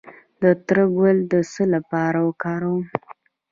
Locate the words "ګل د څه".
0.97-1.63